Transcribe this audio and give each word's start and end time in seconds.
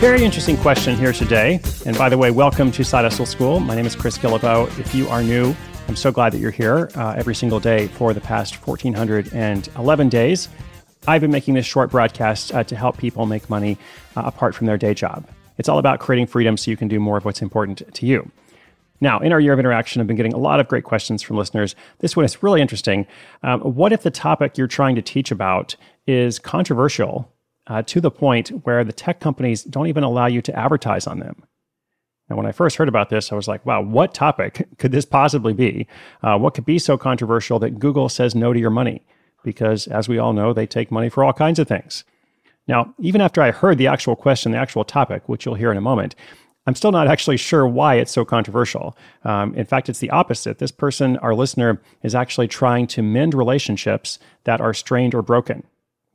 Very 0.00 0.24
interesting 0.24 0.56
question 0.56 0.96
here 0.96 1.12
today. 1.12 1.60
And 1.84 1.94
by 1.98 2.08
the 2.08 2.16
way, 2.16 2.30
welcome 2.30 2.72
to 2.72 2.82
Side 2.82 3.04
Hustle 3.04 3.26
School. 3.26 3.60
My 3.60 3.76
name 3.76 3.84
is 3.84 3.94
Chris 3.94 4.16
Guillebeau. 4.16 4.66
If 4.78 4.94
you 4.94 5.06
are 5.10 5.22
new, 5.22 5.54
I'm 5.88 5.94
so 5.94 6.10
glad 6.10 6.32
that 6.32 6.38
you're 6.38 6.50
here 6.50 6.88
uh, 6.94 7.16
every 7.18 7.34
single 7.34 7.60
day 7.60 7.86
for 7.88 8.14
the 8.14 8.20
past 8.22 8.66
1,411 8.66 10.08
days. 10.08 10.48
I've 11.06 11.20
been 11.20 11.30
making 11.30 11.52
this 11.52 11.66
short 11.66 11.90
broadcast 11.90 12.54
uh, 12.54 12.64
to 12.64 12.76
help 12.76 12.96
people 12.96 13.26
make 13.26 13.50
money 13.50 13.76
uh, 14.16 14.22
apart 14.24 14.54
from 14.54 14.66
their 14.66 14.78
day 14.78 14.94
job. 14.94 15.28
It's 15.58 15.68
all 15.68 15.78
about 15.78 16.00
creating 16.00 16.28
freedom 16.28 16.56
so 16.56 16.70
you 16.70 16.78
can 16.78 16.88
do 16.88 16.98
more 16.98 17.18
of 17.18 17.26
what's 17.26 17.42
important 17.42 17.82
to 17.92 18.06
you. 18.06 18.32
Now, 19.02 19.18
in 19.18 19.32
our 19.32 19.40
year 19.40 19.52
of 19.52 19.58
interaction, 19.58 20.00
I've 20.00 20.06
been 20.06 20.16
getting 20.16 20.32
a 20.32 20.38
lot 20.38 20.60
of 20.60 20.68
great 20.68 20.84
questions 20.84 21.20
from 21.20 21.36
listeners. 21.36 21.76
This 21.98 22.16
one 22.16 22.24
is 22.24 22.42
really 22.42 22.62
interesting. 22.62 23.06
Um, 23.42 23.60
what 23.60 23.92
if 23.92 24.02
the 24.02 24.10
topic 24.10 24.56
you're 24.56 24.66
trying 24.66 24.96
to 24.96 25.02
teach 25.02 25.30
about 25.30 25.76
is 26.06 26.38
controversial 26.38 27.30
uh, 27.70 27.82
to 27.82 28.00
the 28.00 28.10
point 28.10 28.48
where 28.64 28.82
the 28.82 28.92
tech 28.92 29.20
companies 29.20 29.62
don't 29.62 29.86
even 29.86 30.02
allow 30.02 30.26
you 30.26 30.42
to 30.42 30.58
advertise 30.58 31.06
on 31.06 31.20
them. 31.20 31.44
Now, 32.28 32.36
when 32.36 32.46
I 32.46 32.52
first 32.52 32.76
heard 32.76 32.88
about 32.88 33.10
this, 33.10 33.30
I 33.30 33.36
was 33.36 33.48
like, 33.48 33.64
wow, 33.64 33.80
what 33.80 34.12
topic 34.12 34.68
could 34.78 34.92
this 34.92 35.04
possibly 35.04 35.54
be? 35.54 35.86
Uh, 36.22 36.36
what 36.36 36.54
could 36.54 36.66
be 36.66 36.78
so 36.78 36.98
controversial 36.98 37.60
that 37.60 37.78
Google 37.78 38.08
says 38.08 38.34
no 38.34 38.52
to 38.52 38.58
your 38.58 38.70
money? 38.70 39.06
Because 39.44 39.86
as 39.86 40.08
we 40.08 40.18
all 40.18 40.32
know, 40.32 40.52
they 40.52 40.66
take 40.66 40.90
money 40.90 41.08
for 41.08 41.24
all 41.24 41.32
kinds 41.32 41.58
of 41.58 41.68
things. 41.68 42.04
Now, 42.66 42.92
even 42.98 43.20
after 43.20 43.40
I 43.40 43.52
heard 43.52 43.78
the 43.78 43.86
actual 43.86 44.16
question, 44.16 44.52
the 44.52 44.58
actual 44.58 44.84
topic, 44.84 45.28
which 45.28 45.46
you'll 45.46 45.54
hear 45.54 45.70
in 45.70 45.78
a 45.78 45.80
moment, 45.80 46.14
I'm 46.66 46.74
still 46.74 46.92
not 46.92 47.08
actually 47.08 47.36
sure 47.36 47.66
why 47.66 47.94
it's 47.94 48.12
so 48.12 48.24
controversial. 48.24 48.96
Um, 49.24 49.54
in 49.54 49.64
fact, 49.64 49.88
it's 49.88 50.00
the 50.00 50.10
opposite. 50.10 50.58
This 50.58 50.70
person, 50.72 51.16
our 51.18 51.34
listener, 51.34 51.80
is 52.02 52.14
actually 52.14 52.48
trying 52.48 52.86
to 52.88 53.02
mend 53.02 53.32
relationships 53.32 54.18
that 54.44 54.60
are 54.60 54.74
strained 54.74 55.14
or 55.14 55.22
broken 55.22 55.64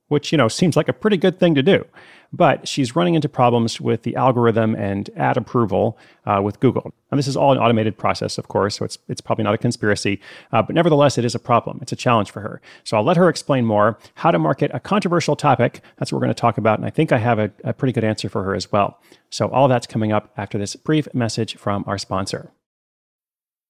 which, 0.08 0.32
you 0.32 0.38
know, 0.38 0.48
seems 0.48 0.76
like 0.76 0.88
a 0.88 0.94
pretty 0.94 1.18
good 1.18 1.40
thing 1.40 1.56
to 1.56 1.64
do. 1.64 1.86
But 2.34 2.68
she's 2.68 2.96
running 2.96 3.16
into 3.16 3.30
problems 3.30 3.80
with 3.80 4.04
the 4.04 4.16
algorithm 4.16 4.76
and 4.76 5.10
ad 5.16 5.38
approval 5.38 5.98
uh, 6.26 6.42
with 6.44 6.60
Google. 6.60 6.94
And 7.10 7.18
this 7.18 7.28
is 7.28 7.38
all 7.38 7.54
an 7.54 7.58
automated 7.58 7.98
process, 7.98 8.38
of 8.38 8.48
course, 8.50 8.76
so 8.76 8.86
it's, 8.86 8.98
it's 9.08 9.22
probably 9.22 9.44
not 9.44 9.54
a 9.54 9.58
conspiracy. 9.58 10.20
Uh, 10.52 10.62
but 10.62 10.76
nevertheless, 10.76 11.18
it 11.18 11.24
is 11.24 11.34
a 11.34 11.40
problem. 11.40 11.80
It's 11.82 11.94
a 11.94 11.96
challenge 11.96 12.32
for 12.32 12.42
her. 12.42 12.62
So 12.84 12.98
I'll 12.98 13.04
let 13.04 13.16
her 13.16 13.30
explain 13.30 13.66
more 13.66 13.98
how 14.16 14.32
to 14.32 14.40
market 14.40 14.72
a 14.74 14.80
controversial 14.80 15.36
topic. 15.36 15.82
That's 15.98 16.12
what 16.12 16.18
we're 16.18 16.26
going 16.26 16.36
to 16.36 16.42
talk 16.42 16.58
about. 16.58 16.78
And 16.78 16.86
I 16.86 16.90
think 16.90 17.12
I 17.12 17.18
have 17.18 17.40
a, 17.40 17.52
a 17.64 17.74
pretty 17.74 17.94
good 17.94 18.04
answer 18.04 18.28
for 18.28 18.44
her 18.44 18.54
as 18.54 18.72
well. 18.72 19.00
So 19.30 19.48
all 19.50 19.68
that's 19.68 19.88
coming 19.88 20.12
up 20.12 20.34
after 20.36 20.58
this 20.58 20.76
brief 20.76 21.08
message 21.14 21.56
from 21.56 21.86
our 21.88 21.98
sponsor. 21.98 22.52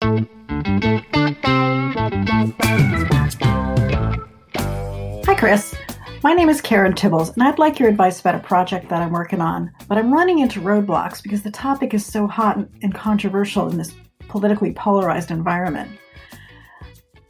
Hi, 0.00 0.26
Chris. 5.36 5.74
My 6.22 6.34
name 6.34 6.48
is 6.48 6.60
Karen 6.60 6.94
Tibbals, 6.94 7.34
and 7.34 7.42
I'd 7.42 7.58
like 7.58 7.78
your 7.78 7.88
advice 7.88 8.20
about 8.20 8.34
a 8.34 8.40
project 8.40 8.88
that 8.88 9.02
I'm 9.02 9.12
working 9.12 9.40
on. 9.40 9.72
But 9.88 9.98
I'm 9.98 10.12
running 10.12 10.38
into 10.38 10.60
roadblocks 10.60 11.22
because 11.22 11.42
the 11.42 11.50
topic 11.50 11.94
is 11.94 12.06
so 12.06 12.26
hot 12.26 12.58
and 12.82 12.94
controversial 12.94 13.68
in 13.68 13.76
this 13.76 13.94
politically 14.28 14.72
polarized 14.72 15.30
environment. 15.30 15.90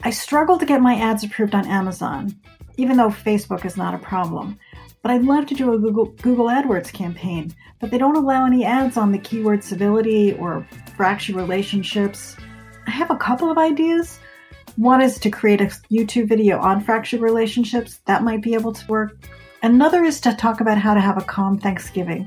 I 0.04 0.10
struggle 0.10 0.58
to 0.58 0.66
get 0.66 0.80
my 0.80 0.94
ads 0.94 1.24
approved 1.24 1.54
on 1.54 1.66
Amazon, 1.66 2.34
even 2.76 2.96
though 2.96 3.08
Facebook 3.08 3.64
is 3.64 3.76
not 3.76 3.94
a 3.94 3.98
problem. 3.98 4.58
But 5.02 5.12
I'd 5.12 5.24
love 5.24 5.46
to 5.46 5.54
do 5.54 5.72
a 5.72 5.78
Google, 5.78 6.06
Google 6.06 6.46
AdWords 6.46 6.92
campaign, 6.92 7.54
but 7.80 7.90
they 7.90 7.98
don't 7.98 8.16
allow 8.16 8.46
any 8.46 8.64
ads 8.64 8.96
on 8.96 9.10
the 9.10 9.18
keyword 9.18 9.64
civility 9.64 10.34
or 10.34 10.66
fractured 10.96 11.36
relationships 11.36 12.36
I 12.88 12.90
have 12.92 13.10
a 13.10 13.16
couple 13.16 13.50
of 13.50 13.58
ideas. 13.58 14.18
One 14.76 15.02
is 15.02 15.18
to 15.18 15.28
create 15.28 15.60
a 15.60 15.66
YouTube 15.90 16.26
video 16.26 16.58
on 16.58 16.80
fractured 16.80 17.20
relationships. 17.20 18.00
That 18.06 18.22
might 18.22 18.40
be 18.40 18.54
able 18.54 18.72
to 18.72 18.86
work. 18.86 19.18
Another 19.62 20.04
is 20.04 20.22
to 20.22 20.34
talk 20.34 20.62
about 20.62 20.78
how 20.78 20.94
to 20.94 21.00
have 21.00 21.18
a 21.18 21.20
calm 21.20 21.58
Thanksgiving. 21.58 22.26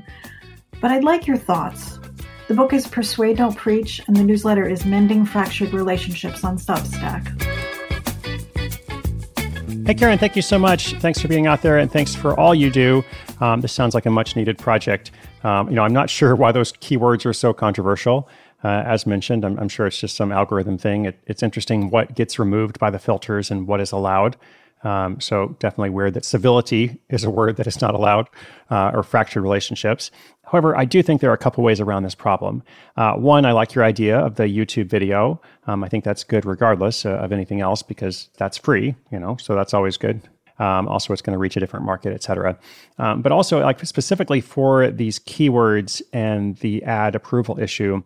But 0.80 0.92
I'd 0.92 1.02
like 1.02 1.26
your 1.26 1.36
thoughts. 1.36 1.98
The 2.46 2.54
book 2.54 2.72
is 2.72 2.86
Persuade 2.86 3.38
Don't 3.38 3.56
Preach, 3.56 4.00
and 4.06 4.14
the 4.14 4.22
newsletter 4.22 4.64
is 4.64 4.84
Mending 4.84 5.24
Fractured 5.24 5.72
Relationships 5.72 6.44
on 6.44 6.58
Substack. 6.58 7.26
Hey, 9.84 9.94
Karen, 9.94 10.16
thank 10.16 10.36
you 10.36 10.42
so 10.42 10.60
much. 10.60 10.94
Thanks 11.00 11.20
for 11.20 11.26
being 11.26 11.48
out 11.48 11.62
there, 11.62 11.78
and 11.78 11.90
thanks 11.90 12.14
for 12.14 12.38
all 12.38 12.54
you 12.54 12.70
do. 12.70 13.02
Um, 13.40 13.62
this 13.62 13.72
sounds 13.72 13.94
like 13.94 14.06
a 14.06 14.10
much 14.10 14.36
needed 14.36 14.58
project. 14.58 15.10
Um, 15.42 15.68
you 15.68 15.74
know, 15.74 15.82
I'm 15.82 15.92
not 15.92 16.08
sure 16.08 16.36
why 16.36 16.52
those 16.52 16.72
keywords 16.74 17.26
are 17.26 17.32
so 17.32 17.52
controversial. 17.52 18.28
Uh, 18.64 18.82
as 18.86 19.06
mentioned, 19.06 19.44
I'm, 19.44 19.58
I'm, 19.58 19.68
sure 19.68 19.86
it's 19.86 19.98
just 19.98 20.16
some 20.16 20.30
algorithm 20.30 20.78
thing. 20.78 21.04
It, 21.06 21.18
it's 21.26 21.42
interesting 21.42 21.90
what 21.90 22.14
gets 22.14 22.38
removed 22.38 22.78
by 22.78 22.90
the 22.90 22.98
filters 22.98 23.50
and 23.50 23.66
what 23.66 23.80
is 23.80 23.92
allowed. 23.92 24.36
Um, 24.84 25.20
so 25.20 25.56
definitely 25.58 25.90
weird 25.90 26.14
that 26.14 26.24
civility 26.24 27.00
is 27.08 27.24
a 27.24 27.30
word 27.30 27.56
that 27.56 27.66
is 27.66 27.80
not 27.80 27.94
allowed, 27.94 28.28
uh, 28.70 28.90
or 28.94 29.02
fractured 29.02 29.42
relationships. 29.42 30.10
However, 30.44 30.76
I 30.76 30.84
do 30.84 31.02
think 31.02 31.20
there 31.20 31.30
are 31.30 31.34
a 31.34 31.38
couple 31.38 31.62
ways 31.64 31.80
around 31.80 32.02
this 32.02 32.14
problem. 32.14 32.62
Uh, 32.96 33.14
one, 33.14 33.46
I 33.46 33.52
like 33.52 33.74
your 33.74 33.84
idea 33.84 34.18
of 34.18 34.34
the 34.34 34.44
YouTube 34.44 34.86
video. 34.86 35.40
Um, 35.66 35.84
I 35.84 35.88
think 35.88 36.04
that's 36.04 36.24
good 36.24 36.44
regardless 36.44 37.06
uh, 37.06 37.10
of 37.10 37.32
anything 37.32 37.60
else 37.60 37.82
because 37.82 38.28
that's 38.38 38.58
free, 38.58 38.94
you 39.10 39.18
know, 39.18 39.36
so 39.36 39.54
that's 39.54 39.72
always 39.72 39.96
good. 39.96 40.20
Um, 40.58 40.86
also, 40.88 41.12
it's 41.12 41.22
going 41.22 41.32
to 41.32 41.38
reach 41.38 41.56
a 41.56 41.60
different 41.60 41.86
market, 41.86 42.12
et 42.12 42.22
cetera. 42.22 42.58
Um, 42.98 43.22
but 43.22 43.32
also, 43.32 43.60
like 43.60 43.84
specifically 43.86 44.40
for 44.40 44.90
these 44.90 45.18
keywords 45.18 46.02
and 46.12 46.56
the 46.58 46.84
ad 46.84 47.14
approval 47.14 47.58
issue, 47.58 48.02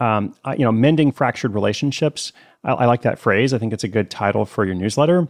um, 0.00 0.34
you 0.56 0.64
know, 0.64 0.72
mending 0.72 1.12
fractured 1.12 1.54
relationships. 1.54 2.32
I, 2.64 2.72
I 2.72 2.86
like 2.86 3.02
that 3.02 3.18
phrase. 3.18 3.52
I 3.52 3.58
think 3.58 3.72
it's 3.72 3.84
a 3.84 3.88
good 3.88 4.10
title 4.10 4.44
for 4.44 4.64
your 4.64 4.74
newsletter 4.74 5.28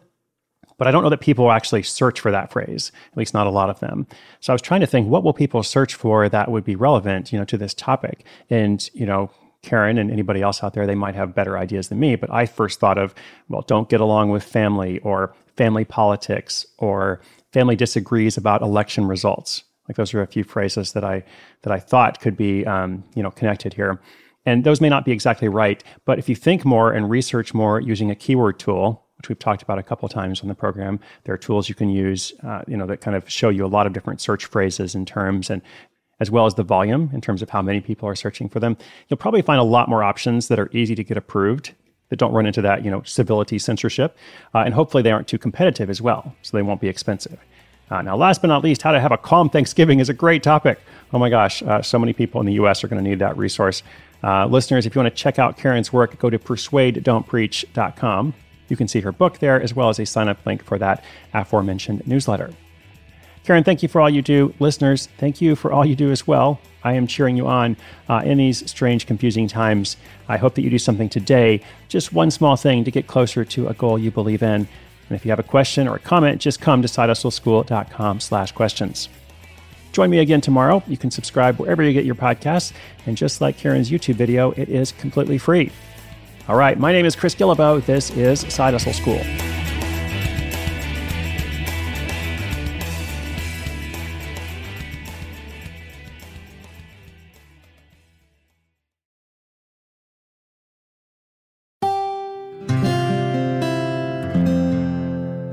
but 0.79 0.87
I 0.87 0.93
don't 0.93 1.03
know 1.03 1.11
that 1.11 1.21
people 1.21 1.51
actually 1.51 1.83
search 1.83 2.21
for 2.21 2.31
that 2.31 2.53
phrase, 2.53 2.93
at 3.11 3.19
least 3.19 3.35
not 3.35 3.49
a 3.49 3.51
lot 3.51 3.69
of 3.69 3.81
them. 3.81 4.07
So 4.41 4.53
I 4.53 4.55
was 4.55 4.63
trying 4.63 4.81
to 4.81 4.87
think, 4.87 5.09
what 5.09 5.25
will 5.25 5.33
people 5.33 5.63
search 5.63 5.95
for 5.95 6.29
that 6.29 6.51
would 6.51 6.65
be 6.65 6.77
relevant, 6.77 7.33
you 7.33 7.39
know, 7.39 7.45
to 7.47 7.59
this 7.59 7.75
topic? 7.75 8.25
And, 8.49 8.89
you 8.95 9.05
know, 9.05 9.31
Karen 9.63 9.99
and 9.99 10.11
anybody 10.11 10.41
else 10.41 10.63
out 10.63 10.75
there, 10.75 10.87
they 10.87 10.95
might 10.95 11.17
have 11.17 11.35
better 11.35 11.59
ideas 11.59 11.89
than 11.89 11.99
me, 11.99 12.15
but 12.15 12.33
I 12.33 12.47
first 12.47 12.79
thought 12.79 12.97
of, 12.97 13.13
well, 13.49 13.63
don't 13.63 13.89
get 13.89 14.01
along 14.01 14.31
with 14.31 14.45
family 14.45 15.01
or 15.01 15.35
family 15.57 15.85
politics 15.85 16.65
or 16.79 17.21
family 17.53 17.75
disagrees 17.75 18.37
about 18.37 18.63
election 18.63 19.07
results. 19.07 19.65
Like 19.89 19.97
those 19.97 20.15
are 20.15 20.23
a 20.23 20.27
few 20.29 20.45
phrases 20.45 20.93
that 20.93 21.03
I 21.03 21.25
that 21.63 21.73
I 21.73 21.81
thought 21.81 22.21
could 22.21 22.37
be, 22.37 22.65
um, 22.67 23.03
you 23.15 23.23
know, 23.23 23.31
connected 23.31 23.73
here. 23.75 24.01
And 24.49 24.65
those 24.65 24.81
may 24.81 24.89
not 24.89 25.05
be 25.05 25.13
exactly 25.13 25.47
right, 25.47 25.85
but 26.07 26.19
if 26.19 26.27
you 26.27 26.35
think 26.35 26.65
more 26.65 26.91
and 26.91 27.11
research 27.11 27.53
more 27.53 27.81
using 27.81 28.11
a 28.11 28.15
keyword 28.15 28.59
tool, 28.59 29.05
which 29.19 29.29
we've 29.29 29.39
talked 29.39 29.61
about 29.61 29.79
a 29.79 29.83
couple 29.83 30.09
times 30.09 30.41
on 30.41 30.49
the 30.49 30.55
program, 30.55 31.01
there 31.25 31.35
are 31.35 31.39
tools 31.39 31.69
you 31.69 31.75
can 31.75 31.91
use, 31.91 32.33
uh, 32.43 32.63
you 32.67 32.75
know, 32.75 32.87
that 32.87 33.03
kind 33.03 33.15
of 33.15 33.29
show 33.29 33.51
you 33.51 33.67
a 33.67 33.69
lot 33.69 33.87
of 33.87 33.93
different 33.93 34.23
search 34.23 34.47
phrases 34.47 34.95
and 34.95 35.07
terms, 35.07 35.51
and 35.51 35.61
as 36.19 36.31
well 36.31 36.47
as 36.47 36.55
the 36.55 36.63
volume 36.63 37.11
in 37.13 37.21
terms 37.21 37.43
of 37.43 37.51
how 37.51 37.61
many 37.61 37.83
people 37.83 38.09
are 38.09 38.15
searching 38.15 38.49
for 38.49 38.59
them. 38.59 38.75
You'll 39.09 39.19
probably 39.19 39.43
find 39.43 39.61
a 39.61 39.65
lot 39.65 39.87
more 39.87 40.03
options 40.03 40.49
that 40.49 40.59
are 40.59 40.71
easy 40.73 40.95
to 40.95 41.05
get 41.05 41.19
approved 41.19 41.75
that 42.09 42.19
don't 42.19 42.33
run 42.33 42.47
into 42.47 42.63
that, 42.63 42.87
you 42.87 42.91
know, 42.91 43.03
civility 43.03 43.59
censorship, 43.59 44.17
uh, 44.55 44.61
and 44.61 44.73
hopefully 44.73 45.03
they 45.03 45.11
aren't 45.11 45.29
too 45.29 45.37
competitive 45.37 45.91
as 45.91 46.01
well, 46.01 46.35
so 46.41 46.57
they 46.57 46.63
won't 46.63 46.81
be 46.81 46.89
expensive. 46.89 47.39
Uh, 47.91 48.03
now, 48.03 48.17
last 48.17 48.41
but 48.41 48.49
not 48.49 48.63
least, 48.65 48.81
how 48.81 48.93
to 48.93 49.01
have 49.01 49.13
a 49.13 49.19
calm 49.19 49.49
Thanksgiving 49.49 50.01
is 50.01 50.09
a 50.09 50.15
great 50.15 50.43
topic. 50.43 50.79
Oh 51.13 51.19
my 51.19 51.29
gosh, 51.31 51.63
uh, 51.63 51.83
so 51.83 51.99
many 51.99 52.13
people 52.13 52.41
in 52.41 52.47
the 52.47 52.55
U.S. 52.55 52.85
are 52.85 52.89
going 52.89 53.03
to 53.03 53.09
need 53.09 53.19
that 53.19 53.37
resource. 53.37 53.83
Uh, 54.23 54.47
listeners, 54.47 54.87
if 54.87 54.95
you 54.95 55.01
want 55.01 55.15
to 55.15 55.23
check 55.23 55.39
out 55.39 55.57
Karen's 55.57 55.93
work, 55.93 56.19
go 56.19 56.31
to 56.31 56.39
persuadedon'tpreach.com. 56.39 58.35
You 58.69 58.77
can 58.77 58.89
see 58.89 59.01
her 59.01 59.13
book 59.13 59.39
there, 59.39 59.61
as 59.61 59.75
well 59.75 59.89
as 59.89 59.99
a 59.99 60.07
sign 60.07 60.29
up 60.29 60.45
link 60.45 60.63
for 60.63 60.79
that 60.79 61.03
aforementioned 61.33 62.07
newsletter. 62.07 62.53
Karen, 63.45 63.65
thank 63.65 63.83
you 63.83 63.89
for 63.89 64.01
all 64.01 64.11
you 64.11 64.21
do. 64.21 64.53
Listeners, 64.59 65.09
thank 65.17 65.41
you 65.41 65.57
for 65.57 65.73
all 65.73 65.87
you 65.87 65.97
do 65.97 66.11
as 66.11 66.27
well. 66.27 66.61
I 66.85 66.93
am 66.93 67.07
cheering 67.07 67.37
you 67.37 67.47
on 67.47 67.77
uh, 68.09 68.23
in 68.25 68.39
these 68.39 68.69
strange, 68.71 69.07
confusing 69.07 69.49
times. 69.49 69.97
I 70.29 70.37
hope 70.37 70.55
that 70.57 70.63
you 70.63 70.71
do 70.71 70.79
something 70.79 71.09
today, 71.09 71.63
just 71.89 72.13
one 72.13 72.31
small 72.31 72.57
thing 72.57 72.85
to 72.85 72.91
get 72.91 73.07
closer 73.07 73.45
to 73.47 73.69
a 73.69 73.75
goal 73.75 73.99
you 73.99 74.11
believe 74.11 74.43
in. 74.43 74.69
And 75.09 75.17
if 75.17 75.25
you 75.25 75.31
have 75.31 75.39
a 75.39 75.45
question 75.45 75.89
or 75.89 75.97
a 75.97 75.99
comment, 75.99 76.41
just 76.41 76.61
come 76.61 76.83
to 76.83 76.89
sidehustleschool.com 76.89 78.21
slash 78.21 78.53
questions. 78.53 79.09
Join 79.93 80.11
me 80.11 80.19
again 80.19 80.41
tomorrow. 80.41 80.83
You 80.87 80.97
can 80.97 81.11
subscribe 81.11 81.59
wherever 81.59 81.83
you 81.83 81.93
get 81.93 82.05
your 82.05 82.15
podcasts. 82.15 82.73
And 83.07 83.17
just 83.17 83.41
like 83.41 83.57
Karen's 83.57 83.91
YouTube 83.91 84.15
video, 84.15 84.53
it 84.53 84.69
is 84.69 84.93
completely 84.93 85.39
free. 85.39 85.73
All 86.49 86.57
right, 86.57 86.79
my 86.79 86.93
name 86.93 87.05
is 87.05 87.17
Chris 87.17 87.35
Guillebeau. 87.35 87.85
This 87.85 88.11
is 88.11 88.41
Side 88.53 88.75
Hustle 88.75 88.93
School. 88.93 89.21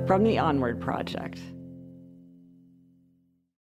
From 0.08 0.24
the 0.24 0.38
Onward 0.38 0.80
Project. 0.80 1.40